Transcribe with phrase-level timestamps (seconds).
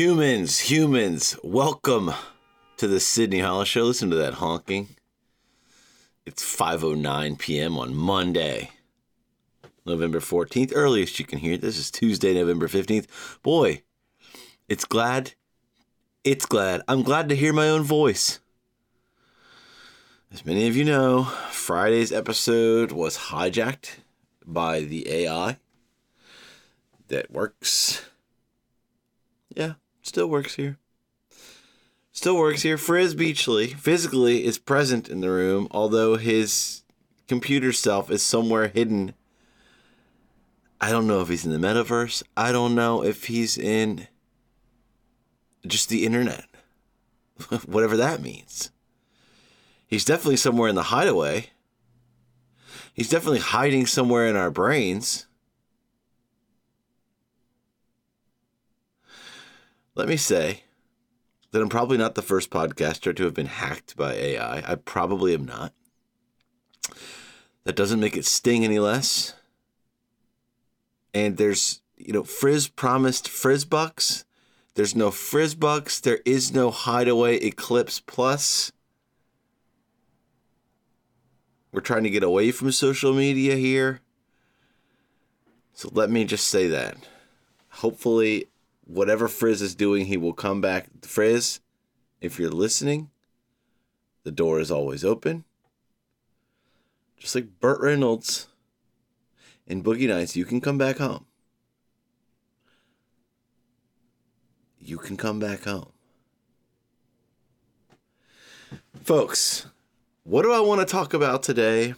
[0.00, 2.10] Humans, humans, welcome
[2.78, 3.82] to the Sydney Hollis Show.
[3.82, 4.96] Listen to that honking.
[6.24, 7.76] It's 5:09 p.m.
[7.76, 8.70] on Monday,
[9.84, 10.72] November 14th.
[10.74, 11.58] Earliest you can hear.
[11.58, 13.08] This is Tuesday, November 15th.
[13.42, 13.82] Boy,
[14.70, 15.34] it's glad.
[16.24, 16.80] It's glad.
[16.88, 18.40] I'm glad to hear my own voice.
[20.32, 23.96] As many of you know, Friday's episode was hijacked
[24.46, 25.58] by the AI
[27.08, 28.06] that works.
[29.54, 29.74] Yeah,
[30.10, 30.76] still works here.
[32.10, 32.76] Still works here.
[32.76, 36.82] Frizz Beachley physically is present in the room, although his
[37.28, 39.14] computer self is somewhere hidden.
[40.80, 42.24] I don't know if he's in the metaverse.
[42.36, 44.08] I don't know if he's in
[45.64, 46.46] just the internet.
[47.66, 48.72] Whatever that means.
[49.86, 51.50] He's definitely somewhere in the hideaway.
[52.92, 55.26] He's definitely hiding somewhere in our brains.
[60.00, 60.62] Let me say
[61.50, 64.62] that I'm probably not the first podcaster to have been hacked by AI.
[64.66, 65.74] I probably am not.
[67.64, 69.34] That doesn't make it sting any less.
[71.12, 74.24] And there's, you know, Frizz promised Frizz Bucks.
[74.74, 76.00] There's no Frizz Bucks.
[76.00, 78.72] There is no Hideaway Eclipse Plus.
[81.72, 84.00] We're trying to get away from social media here.
[85.74, 86.96] So let me just say that.
[87.68, 88.46] Hopefully,
[88.90, 90.88] whatever Frizz is doing, he will come back.
[91.02, 91.60] Frizz,
[92.20, 93.10] if you're listening,
[94.24, 95.44] the door is always open.
[97.16, 98.48] Just like Burt Reynolds
[99.66, 101.26] in Boogie Nights, you can come back home.
[104.78, 105.92] You can come back home.
[109.02, 109.66] Folks,
[110.24, 111.94] what do I want to talk about today?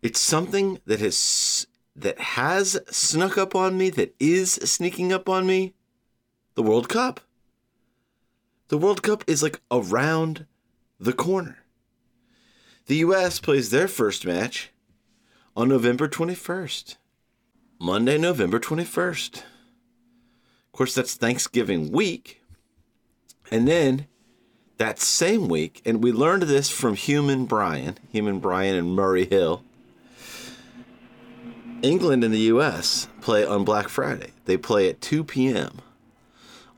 [0.00, 5.46] It's something that has that has snuck up on me, that is sneaking up on
[5.46, 5.74] me.
[6.54, 7.20] The World Cup.
[8.68, 10.46] The World Cup is like around
[10.98, 11.58] the corner.
[12.86, 14.70] The US plays their first match
[15.56, 16.96] on November 21st.
[17.78, 19.38] Monday, November 21st.
[19.38, 22.42] Of course, that's Thanksgiving week.
[23.50, 24.06] And then
[24.78, 29.62] that same week, and we learned this from Human Brian, Human Brian and Murray Hill.
[31.82, 34.30] England and the US play on Black Friday.
[34.44, 35.80] They play at 2 p.m.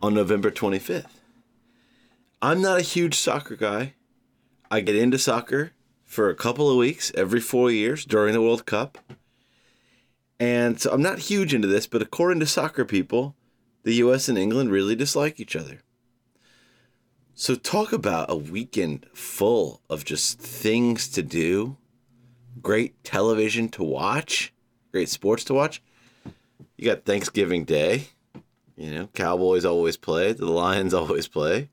[0.03, 1.21] on November 25th.
[2.41, 3.95] I'm not a huge soccer guy.
[4.71, 5.73] I get into soccer
[6.05, 8.99] for a couple of weeks every four years during the World Cup.
[10.41, 13.37] And so I'm not huge into this, but according to soccer people,
[13.83, 15.83] the US and England really dislike each other.
[17.37, 21.77] So, talk about a weekend full of just things to do,
[22.63, 24.54] great television to watch,
[24.95, 25.83] great sports to watch.
[26.77, 28.11] You got Thanksgiving Day,
[28.77, 31.69] you know, Cowboys always play, the Lions always play.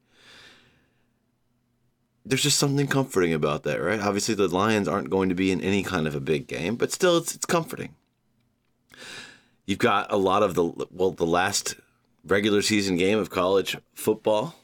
[2.26, 4.00] There's just something comforting about that, right?
[4.00, 6.92] Obviously, the Lions aren't going to be in any kind of a big game, but
[6.92, 7.94] still, it's, it's comforting.
[9.68, 11.76] You've got a lot of the, well, the last
[12.26, 14.56] regular season game of college football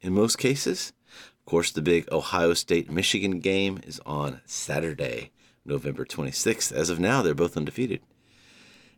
[0.00, 0.94] in most cases.
[1.40, 5.30] Of course, the big Ohio State Michigan game is on Saturday,
[5.64, 6.72] November 26th.
[6.72, 8.00] As of now, they're both undefeated.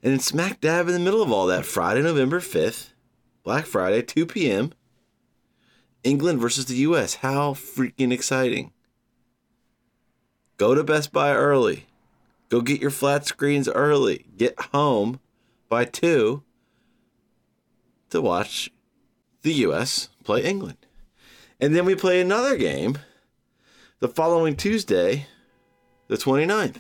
[0.03, 2.91] And then smack dab in the middle of all that, Friday, November 5th,
[3.43, 4.73] Black Friday, 2 p.m.,
[6.03, 7.17] England versus the U.S.
[7.17, 8.73] How freaking exciting!
[10.57, 11.87] Go to Best Buy early.
[12.49, 14.27] Go get your flat screens early.
[14.37, 15.19] Get home
[15.69, 16.43] by 2
[18.11, 18.71] to watch
[19.43, 20.11] the U.S.
[20.23, 20.79] play England.
[21.61, 22.99] And then we play another game
[24.01, 25.27] the following Tuesday,
[26.09, 26.76] the 29th.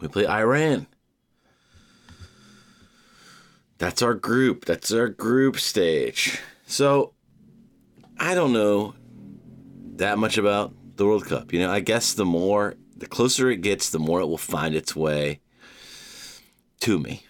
[0.00, 0.86] We play Iran.
[3.78, 4.64] That's our group.
[4.64, 6.40] That's our group stage.
[6.66, 7.14] So
[8.18, 8.94] I don't know
[9.96, 11.52] that much about the World Cup.
[11.52, 14.74] You know, I guess the more, the closer it gets, the more it will find
[14.74, 15.40] its way
[16.80, 17.24] to me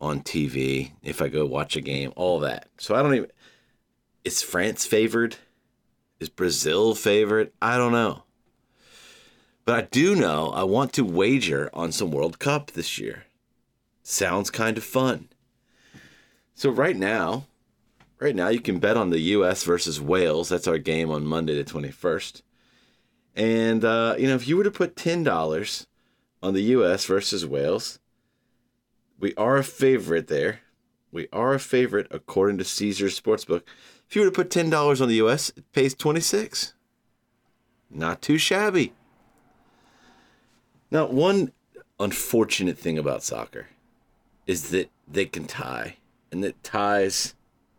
[0.00, 2.68] on TV if I go watch a game, all that.
[2.78, 3.30] So I don't even.
[4.24, 5.36] Is France favored?
[6.20, 7.52] Is Brazil favored?
[7.60, 8.23] I don't know.
[9.64, 13.24] But I do know I want to wager on some World Cup this year.
[14.02, 15.28] Sounds kind of fun.
[16.54, 17.46] So right now,
[18.18, 19.64] right now you can bet on the U.S.
[19.64, 20.50] versus Wales.
[20.50, 22.42] That's our game on Monday the 21st.
[23.34, 25.86] And uh, you know, if you were to put ten dollars
[26.42, 27.06] on the U.S.
[27.06, 27.98] versus Wales,
[29.18, 30.60] we are a favorite there.
[31.10, 33.62] We are a favorite according to Caesars Sportsbook.
[34.08, 36.74] If you were to put ten dollars on the U.S., it pays twenty six.
[37.90, 38.92] Not too shabby.
[40.94, 41.50] Now, one
[41.98, 43.66] unfortunate thing about soccer
[44.46, 45.96] is that they can tie
[46.30, 47.34] and that ties,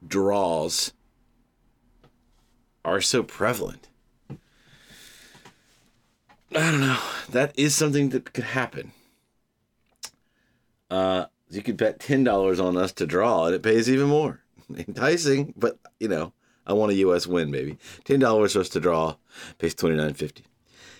[0.05, 0.91] draws
[2.83, 3.87] are so prevalent.
[4.29, 4.35] I
[6.51, 6.99] don't know.
[7.29, 8.91] That is something that could happen.
[10.91, 14.41] Uh, you could bet ten dollars on us to draw, and it pays even more.
[14.77, 16.33] Enticing, but you know,
[16.67, 17.27] I want a U.S.
[17.27, 17.77] win, baby.
[18.03, 19.15] Ten dollars for us to draw
[19.57, 20.43] pays twenty nine fifty.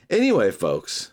[0.09, 1.11] Anyway, folks,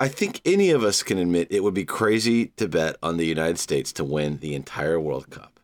[0.00, 3.26] I think any of us can admit it would be crazy to bet on the
[3.26, 5.58] United States to win the entire World Cup.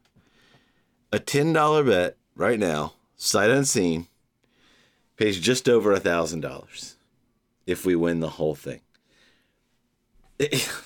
[1.12, 4.08] A ten dollar bet right now, sight unseen,
[5.16, 6.96] pays just over a thousand dollars
[7.64, 8.80] if we win the whole thing.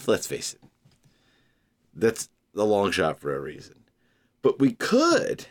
[0.06, 0.68] Let's face it,
[1.94, 3.84] that's the long shot for a reason.
[4.42, 5.46] But we could,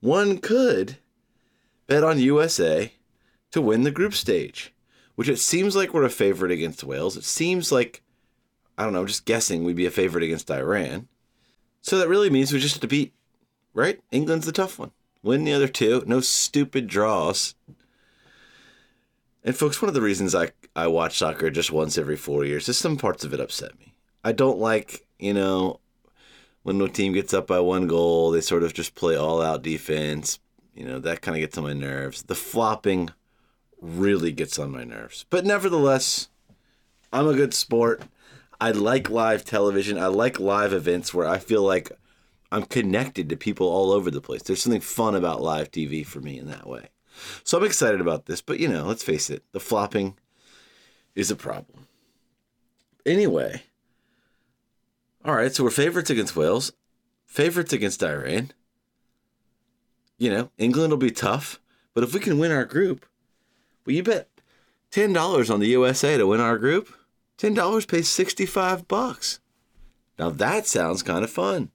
[0.00, 0.98] one could,
[1.86, 2.92] bet on USA
[3.52, 4.74] to win the group stage,
[5.20, 7.14] which it seems like we're a favorite against Wales.
[7.14, 8.00] It seems like,
[8.78, 11.08] I don't know, just guessing we'd be a favorite against Iran.
[11.82, 13.12] So that really means we just have to beat,
[13.74, 14.00] right?
[14.10, 14.92] England's the tough one.
[15.22, 16.02] Win the other two.
[16.06, 17.54] No stupid draws.
[19.44, 22.66] And folks, one of the reasons I, I watch soccer just once every four years
[22.70, 23.92] is some parts of it upset me.
[24.24, 25.80] I don't like, you know,
[26.62, 29.62] when no team gets up by one goal, they sort of just play all out
[29.62, 30.38] defense.
[30.74, 32.22] You know, that kind of gets on my nerves.
[32.22, 33.10] The flopping
[33.80, 35.24] really gets on my nerves.
[35.30, 36.28] But nevertheless,
[37.12, 38.02] I'm a good sport.
[38.60, 39.98] I like live television.
[39.98, 41.90] I like live events where I feel like
[42.52, 44.42] I'm connected to people all over the place.
[44.42, 46.88] There's something fun about live TV for me in that way.
[47.44, 50.16] So I'm excited about this, but you know, let's face it, the flopping
[51.14, 51.86] is a problem.
[53.04, 53.62] Anyway,
[55.24, 56.72] all right, so we're favorites against Wales,
[57.26, 58.52] favorites against Iran.
[60.18, 61.60] You know, England will be tough,
[61.94, 63.06] but if we can win our group,
[63.84, 64.28] well, you bet
[64.90, 66.94] ten dollars on the USA to win our group.
[67.36, 69.40] Ten dollars pays sixty-five bucks.
[70.18, 71.70] Now that sounds kind of fun.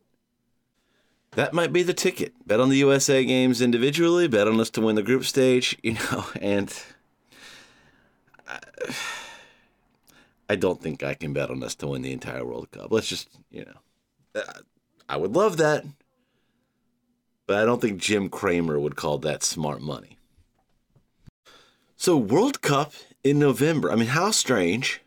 [1.31, 2.33] That might be the ticket.
[2.45, 4.27] Bet on the USA games individually.
[4.27, 5.77] Bet on us to win the group stage.
[5.83, 6.73] You know, and.
[8.47, 8.59] I,
[10.49, 12.91] I don't think I can bet on us to win the entire World Cup.
[12.91, 14.59] Let's just, you know, uh,
[15.09, 15.85] I would love that,
[17.47, 20.14] but I don't think Jim Cramer would call that smart money.
[21.97, 22.93] So, World Cup
[23.23, 23.91] in November.
[23.91, 25.01] I mean, how strange,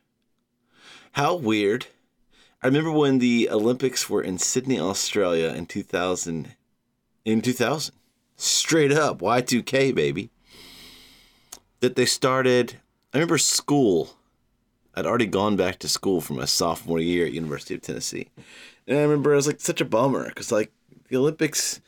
[1.12, 1.87] how weird.
[2.62, 6.55] I remember when the Olympics were in Sydney, Australia in 2000.
[7.25, 7.94] In 2000,
[8.37, 10.31] straight up Y2K baby.
[11.81, 12.81] That they started.
[13.12, 14.19] I remember school
[14.99, 18.31] I'd already gone back to school for my sophomore year at University of Tennessee.
[18.84, 20.73] And I remember I was like such a bummer because like
[21.08, 21.81] the Olympics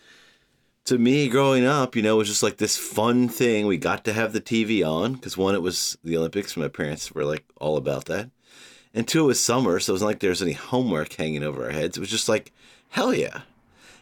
[0.91, 3.69] to me growing up, you know, it was just like this fun thing.
[3.69, 6.57] We got to have the TV on because one, it was the Olympics.
[6.57, 8.29] My parents were like all about that.
[8.93, 11.65] And two, it was summer, so it wasn't like there was any homework hanging over
[11.65, 11.97] our heads.
[11.97, 12.51] It was just like,
[12.89, 13.43] hell yeah.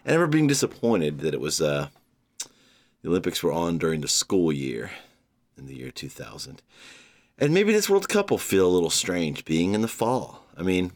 [0.03, 1.89] And I remember being disappointed that it was uh,
[3.03, 4.91] the Olympics were on during the school year
[5.59, 6.63] in the year 2000.
[7.37, 10.43] And maybe this World Cup will feel a little strange being in the fall.
[10.57, 10.93] I mean,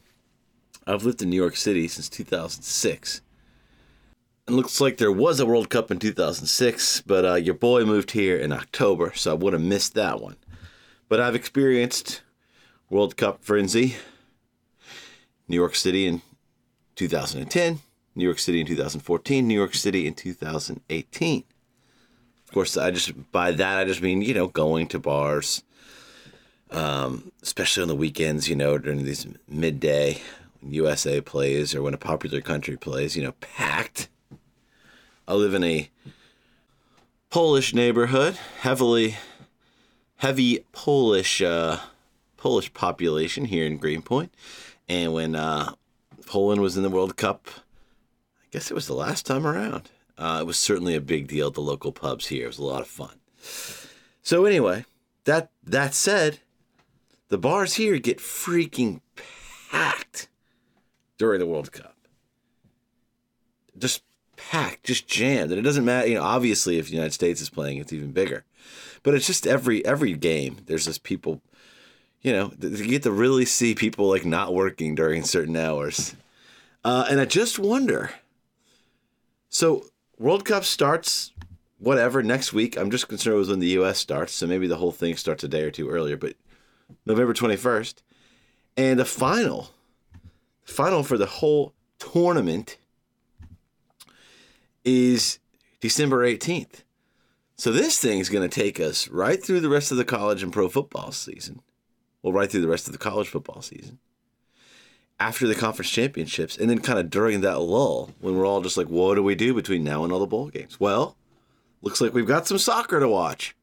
[0.86, 3.20] I've lived in New York City since 2006.
[4.48, 8.10] It looks like there was a World Cup in 2006, but uh, your boy moved
[8.10, 10.36] here in October, so I would have missed that one.
[11.08, 12.22] But I've experienced
[12.90, 13.96] World Cup frenzy.
[15.46, 16.22] New York City in
[16.96, 17.80] 2010,
[18.14, 21.44] New York City in 2014, New York City in 2018.
[22.46, 25.62] Of course, I just by that I just mean you know going to bars,
[26.70, 30.20] um, especially on the weekends, you know, during these midday
[30.62, 34.08] USA plays or when a popular country plays, you know, packed.
[35.26, 35.88] I live in a
[37.30, 39.16] Polish neighborhood, heavily,
[40.16, 41.78] heavy Polish, uh,
[42.36, 44.34] Polish population here in Greenpoint,
[44.88, 45.74] and when uh,
[46.26, 47.46] Poland was in the World Cup,
[48.42, 49.90] I guess it was the last time around.
[50.18, 52.44] Uh, it was certainly a big deal at the local pubs here.
[52.44, 53.20] It was a lot of fun.
[54.22, 54.84] So anyway,
[55.24, 56.40] that that said,
[57.28, 59.00] the bars here get freaking
[59.70, 60.28] packed
[61.16, 61.96] during the World Cup.
[63.78, 64.02] Just
[64.50, 65.50] packed, just jammed.
[65.50, 68.12] And it doesn't matter, you know, obviously if the United States is playing, it's even
[68.12, 68.44] bigger.
[69.02, 71.40] But it's just every every game, there's just people,
[72.20, 76.14] you know, you get to really see people like not working during certain hours.
[76.84, 78.10] Uh, and I just wonder.
[79.48, 79.86] So
[80.18, 81.32] World Cup starts
[81.78, 82.76] whatever next week.
[82.78, 83.98] I'm just concerned with when the U.S.
[83.98, 86.16] starts, so maybe the whole thing starts a day or two earlier.
[86.16, 86.36] But
[87.04, 87.94] November 21st.
[88.76, 89.70] And the final,
[90.64, 92.78] final for the whole tournament
[94.84, 95.38] is
[95.80, 96.82] December 18th.
[97.56, 100.42] So this thing is going to take us right through the rest of the college
[100.42, 101.60] and pro football season.
[102.22, 103.98] Well, right through the rest of the college football season.
[105.22, 108.76] after the conference championships, and then kind of during that lull when we're all just
[108.76, 110.80] like, what do we do between now and all the bowl games?
[110.80, 111.16] Well,
[111.80, 113.54] looks like we've got some soccer to watch.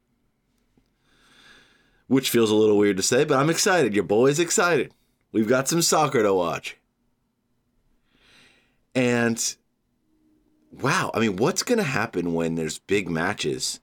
[2.06, 3.94] Which feels a little weird to say, but I'm excited.
[3.94, 4.94] Your boy's excited.
[5.32, 6.78] We've got some soccer to watch.
[8.94, 9.56] And
[10.70, 13.80] wow, I mean, what's going to happen when there's big matches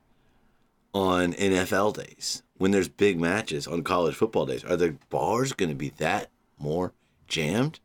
[0.93, 2.43] on NFL days?
[2.57, 4.63] When there's big matches on college football days?
[4.63, 6.93] Are the bars going to be that more
[7.27, 7.79] jammed?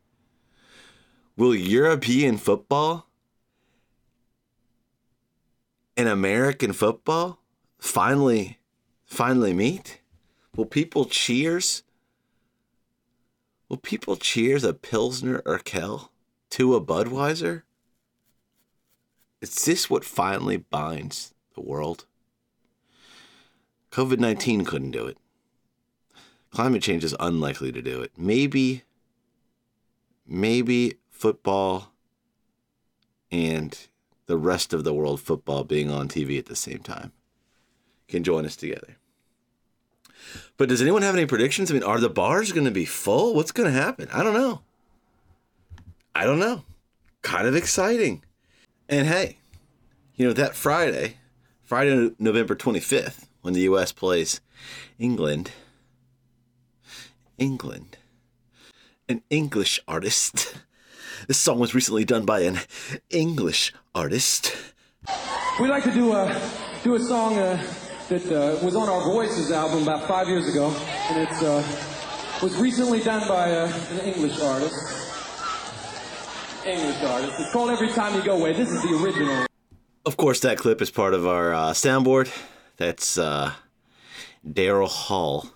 [1.35, 3.07] Will European football
[5.97, 7.39] and American football
[7.77, 8.59] finally
[9.05, 10.01] finally meet?
[10.55, 11.83] Will people cheers?
[13.69, 16.09] Will people cheers a Pilsner Urquell
[16.51, 17.63] to a Budweiser?
[19.43, 22.05] Is this what finally binds the world?
[23.91, 25.17] COVID 19 couldn't do it.
[26.49, 28.13] Climate change is unlikely to do it.
[28.17, 28.83] Maybe,
[30.25, 31.91] maybe football
[33.33, 33.77] and
[34.27, 37.11] the rest of the world football being on TV at the same time
[38.07, 38.95] can join us together.
[40.55, 41.69] But does anyone have any predictions?
[41.69, 43.35] I mean, are the bars going to be full?
[43.35, 44.07] What's going to happen?
[44.13, 44.61] I don't know.
[46.15, 46.63] I don't know.
[47.23, 48.23] Kind of exciting.
[48.89, 49.37] And hey,
[50.15, 51.17] you know, that Friday,
[51.63, 53.91] Friday, November 25th, when the U.S.
[53.91, 54.41] plays
[54.99, 55.51] England,
[57.37, 57.97] England,
[59.07, 60.55] an English artist.
[61.25, 62.59] This song was recently done by an
[63.09, 64.57] English artist.
[65.57, 66.37] We like to do a
[66.83, 67.63] do a song uh,
[68.09, 70.75] that uh, was on our Voices album about five years ago,
[71.09, 71.63] and it uh,
[72.41, 75.02] was recently done by uh, an English artist.
[76.65, 77.39] English artist.
[77.39, 78.53] It's called Every Time You Go Away.
[78.53, 79.45] This is the original.
[80.05, 82.31] Of course, that clip is part of our uh, soundboard.
[82.77, 83.53] That's uh,
[84.47, 85.47] Daryl Hall.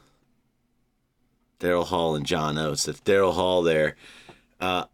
[1.60, 2.86] Daryl Hall and John Oates.
[2.86, 3.96] That's Daryl Hall there.
[4.60, 4.86] Uh,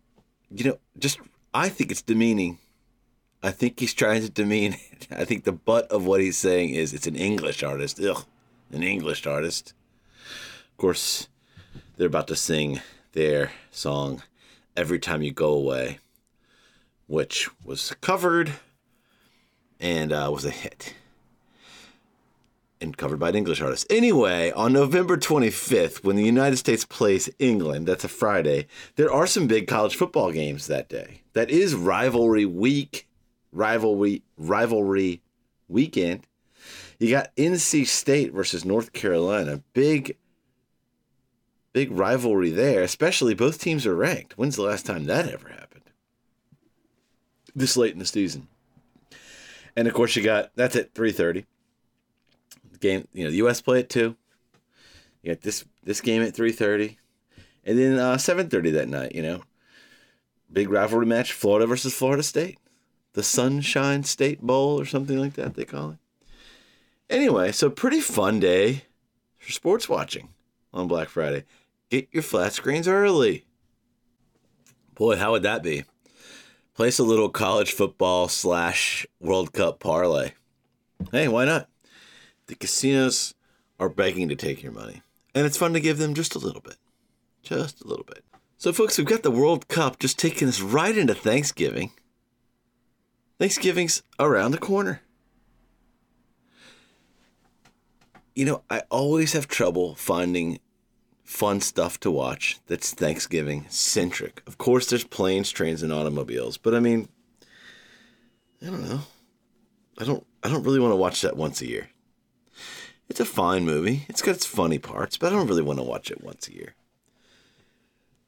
[0.52, 1.20] you know, just
[1.54, 2.60] I think it's demeaning.
[3.42, 4.74] I think he's trying to demean.
[4.74, 5.08] It.
[5.12, 8.00] I think the butt of what he's saying is it's an English artist.
[8.00, 8.26] Ugh,
[8.72, 9.74] an English artist.
[10.72, 11.28] Of course,
[11.98, 14.24] they're about to sing their song
[14.78, 16.00] "Every Time You Go Away,"
[17.14, 18.54] which was covered
[19.80, 20.96] and uh, was a hit
[22.82, 23.86] and covered by an English artist.
[23.88, 28.66] Anyway, on November 25th, when the United States plays England, that's a Friday,
[28.96, 31.22] there are some big college football games that day.
[31.34, 33.08] That is rivalry week,
[33.52, 35.22] rivalry rivalry
[35.68, 36.26] weekend.
[36.98, 39.62] You got NC State versus North Carolina.
[39.74, 40.18] Big
[41.74, 44.36] big rivalry there, especially both teams are ranked.
[44.36, 45.73] When's the last time that ever happened?
[47.56, 48.48] This late in the season.
[49.76, 51.46] And of course you got that's at 3:30
[52.84, 53.62] game, you know, the U.S.
[53.62, 54.16] play at two.
[55.24, 57.00] You got this this game at three thirty,
[57.64, 59.16] and then uh, seven thirty that night.
[59.16, 59.44] You know,
[60.52, 62.60] big rivalry match: Florida versus Florida State,
[63.14, 65.98] the Sunshine State Bowl or something like that they call it.
[67.10, 68.84] Anyway, so pretty fun day
[69.38, 70.30] for sports watching
[70.74, 71.46] on Black Friday.
[71.90, 73.46] Get your flat screens early.
[74.96, 75.86] Boy, how would that be?
[76.76, 80.32] Place a little college football slash World Cup parlay.
[81.12, 81.70] Hey, why not?
[82.48, 83.36] The casinos
[83.80, 85.04] are begging to take your money,
[85.36, 86.78] and it's fun to give them just a little bit.
[87.44, 88.24] Just a little bit.
[88.58, 91.92] So, folks, we've got the World Cup just taking us right into Thanksgiving.
[93.38, 95.02] Thanksgiving's around the corner.
[98.36, 100.58] You know, I always have trouble finding
[101.34, 104.44] fun stuff to watch that's Thanksgiving centric.
[104.46, 107.10] Of course, there's planes, trains, and automobiles, but I mean,
[108.62, 109.02] I don't know.
[109.98, 110.26] I don't.
[110.44, 111.90] I don't really want to watch that once a year.
[113.10, 114.06] It's a fine movie.
[114.10, 116.54] It's got its funny parts, but I don't really want to watch it once a
[116.54, 116.76] year.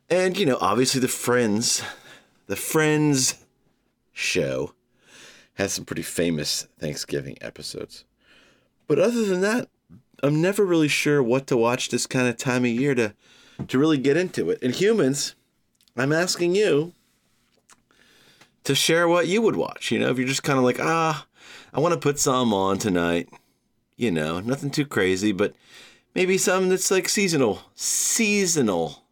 [0.10, 1.82] And, you know, obviously the Friends,
[2.48, 3.44] the Friends
[4.14, 4.74] show
[5.56, 8.06] has some pretty famous Thanksgiving episodes.
[8.88, 9.70] But other than that,
[10.26, 13.14] I'm never really sure what to watch this kind of time of year to
[13.68, 14.62] to really get into it.
[14.62, 15.36] And humans,
[15.96, 16.94] I'm asking you
[18.66, 19.92] to share what you would watch.
[19.92, 21.26] You know, if you're just kind of like, ah,
[21.74, 23.30] I want to put some on tonight
[23.96, 25.56] you know, nothing too crazy, but
[26.14, 27.62] maybe something that's like seasonal.
[27.76, 29.04] Seasonal.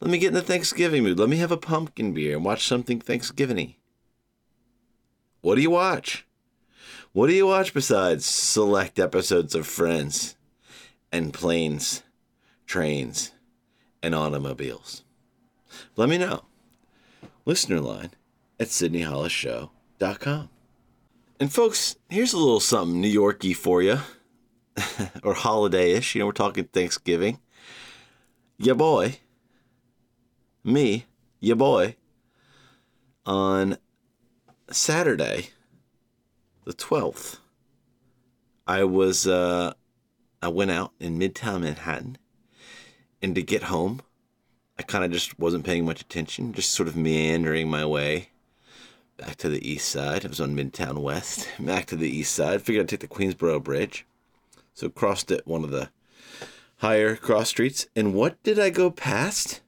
[0.00, 1.18] Let me get in the Thanksgiving mood.
[1.18, 3.74] Let me have a pumpkin beer and watch something Thanksgiving
[5.40, 6.26] What do you watch?
[7.12, 10.36] What do you watch besides select episodes of Friends
[11.10, 12.02] and planes,
[12.66, 13.32] trains,
[14.02, 15.04] and automobiles?
[15.96, 16.44] Let me know.
[17.44, 18.10] Listener line
[18.60, 20.50] at sydneyhollisshow.com.
[21.40, 24.00] And folks, here's a little something New Yorky for you,
[25.22, 26.14] or holiday-ish.
[26.14, 27.38] You know, we're talking Thanksgiving.
[28.58, 29.20] Yeah, boy,
[30.64, 31.06] me,
[31.40, 31.96] your boy,
[33.24, 33.78] on
[34.70, 35.50] Saturday,
[36.68, 37.38] the 12th,
[38.66, 39.72] I was, uh,
[40.42, 42.18] I went out in Midtown Manhattan,
[43.22, 44.02] and to get home,
[44.78, 48.28] I kind of just wasn't paying much attention, just sort of meandering my way
[49.16, 50.26] back to the east side.
[50.26, 52.60] I was on Midtown West, back to the east side.
[52.60, 54.04] Figured I'd take the Queensboro Bridge.
[54.74, 55.88] So crossed it one of the
[56.76, 57.86] higher cross streets.
[57.96, 59.62] And what did I go past?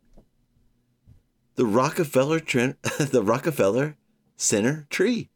[1.55, 3.97] The Rockefeller the Rockefeller
[4.37, 5.31] Center tree.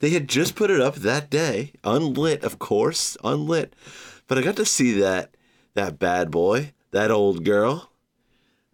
[0.00, 3.74] They had just put it up that day, unlit, of course, unlit.
[4.26, 5.34] But I got to see that
[5.74, 7.90] that bad boy, that old girl.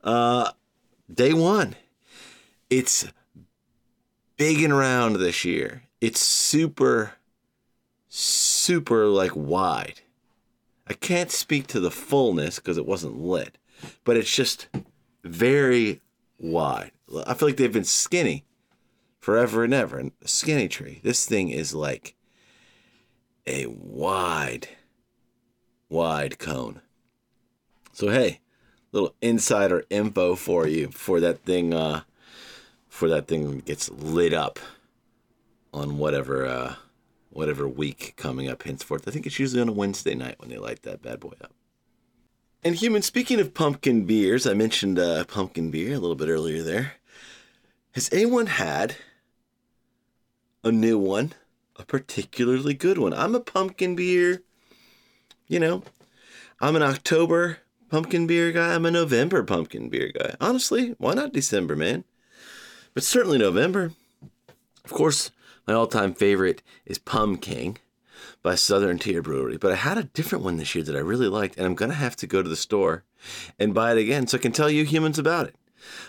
[0.03, 0.53] Uh
[1.13, 1.77] day one.
[2.71, 3.07] It's
[4.37, 5.83] big and round this year.
[6.01, 7.13] It's super,
[8.09, 10.01] super like wide.
[10.87, 13.59] I can't speak to the fullness because it wasn't lit,
[14.05, 14.69] but it's just
[15.25, 16.01] very
[16.39, 16.93] wide.
[17.27, 18.45] I feel like they've been skinny
[19.27, 19.99] forever and ever.
[19.99, 21.01] And skinny tree.
[21.03, 22.15] This thing is like
[23.45, 24.69] a wide,
[25.89, 26.81] wide cone.
[27.93, 28.39] So hey,
[28.93, 31.75] little insider info for you for that thing.
[31.75, 32.03] Uh,
[32.89, 34.61] before that thing gets lit up
[35.75, 36.77] on whatever uh,
[37.31, 39.09] whatever week coming up henceforth.
[39.09, 41.53] I think it's usually on a Wednesday night when they light that bad boy up.
[42.63, 46.63] And human, speaking of pumpkin beers, I mentioned uh, pumpkin beer a little bit earlier
[46.63, 46.93] there.
[47.91, 48.95] Has anyone had
[50.67, 51.33] a new one,
[51.77, 53.13] a particularly good one?
[53.13, 54.43] I'm a pumpkin beer,
[55.49, 55.83] you know,
[56.61, 57.59] I'm an October
[57.89, 58.75] pumpkin beer guy.
[58.75, 60.35] I'm a November pumpkin beer guy.
[60.41, 62.05] Honestly, why not December, man?
[62.97, 63.93] but certainly November.
[64.87, 65.31] Of course,
[65.67, 67.77] my all time favorite is Pumpkin
[68.43, 71.29] by Southern Tier Brewery, but I had a different one this year that I really
[71.29, 73.05] liked, and I'm going to have to go to the store
[73.59, 75.57] and buy it again so I can tell you humans about it.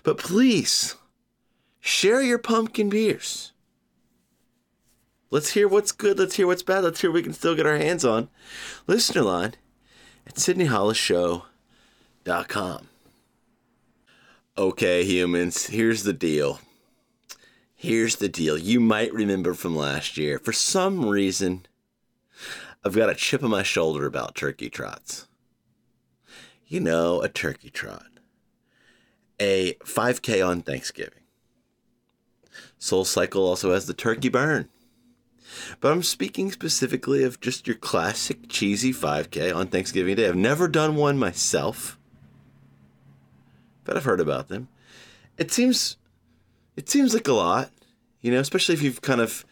[0.03, 0.95] But please,
[1.81, 3.51] share your pumpkin beers.
[5.29, 6.17] Let's hear what's good.
[6.17, 6.85] Let's hear what's bad.
[6.85, 8.29] Let's hear what we can still get our hands on.
[8.87, 9.55] Listener line
[10.25, 12.87] at SydneyHollisShow.com.
[14.57, 16.61] Okay, humans, here's the deal.
[17.75, 18.57] Here's the deal.
[18.57, 20.39] You might remember from last year.
[20.39, 21.67] For some reason,
[22.83, 25.27] I've got a chip on my shoulder about turkey trots.
[26.65, 28.07] You know, a turkey trot.
[29.39, 31.21] A 5K on Thanksgiving.
[32.79, 34.69] Soul Cycle also has the turkey burn.
[35.79, 40.27] But I'm speaking specifically of just your classic cheesy 5K on Thanksgiving Day.
[40.27, 41.97] I've never done one myself,
[43.83, 44.67] but I've heard about them.
[45.37, 45.97] It seems
[46.75, 47.71] it seems like a lot,
[48.21, 49.45] you know, especially if you've kind of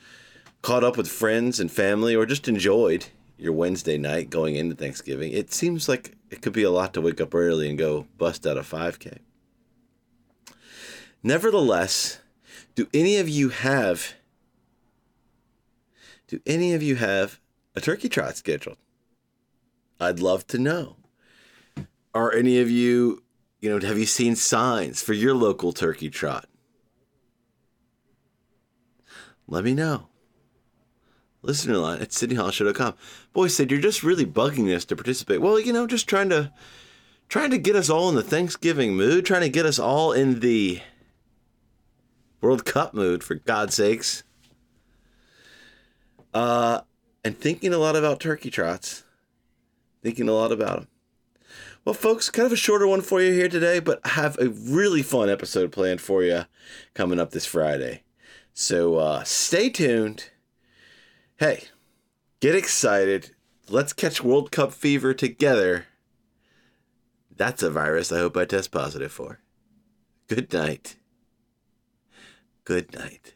[0.61, 5.31] caught up with friends and family or just enjoyed your Wednesday night going into Thanksgiving.
[5.31, 8.47] It seems like it could be a lot to wake up early and go bust
[8.47, 9.19] out a 5K.
[11.21, 12.19] Nevertheless,
[12.75, 14.13] do any of you have
[16.27, 17.39] do any of you have
[17.75, 18.77] a turkey trot scheduled?
[19.99, 20.97] I'd love to know.
[22.13, 23.23] Are any of you,
[23.59, 26.47] you know, have you seen signs for your local turkey trot?
[29.47, 30.07] let me know.
[31.41, 32.95] Listener line at sydneyhollisshow.com.
[33.33, 35.41] Boy said you're just really bugging us to participate.
[35.41, 36.51] Well, you know, just trying to
[37.29, 40.39] trying to get us all in the Thanksgiving mood, trying to get us all in
[40.39, 40.81] the
[42.41, 44.23] World Cup mood, for God's sakes.
[46.35, 46.81] Uh,
[47.23, 49.05] and thinking a lot about turkey trots.
[50.03, 50.87] Thinking a lot about them.
[51.85, 54.49] Well, folks, kind of a shorter one for you here today, but I have a
[54.49, 56.41] really fun episode planned for you
[56.93, 58.03] coming up this Friday.
[58.53, 60.29] So uh, stay tuned.
[61.37, 61.65] Hey,
[62.41, 63.31] get excited.
[63.69, 65.85] Let's catch World Cup fever together.
[67.33, 69.39] That's a virus I hope I test positive for.
[70.27, 70.97] Good night.
[72.65, 73.34] Good night.